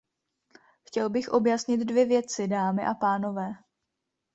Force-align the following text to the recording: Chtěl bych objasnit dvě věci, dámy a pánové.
Chtěl 0.83 1.09
bych 1.09 1.29
objasnit 1.29 1.77
dvě 1.79 2.05
věci, 2.05 2.47
dámy 2.47 2.85
a 2.85 2.93
pánové. 2.93 3.51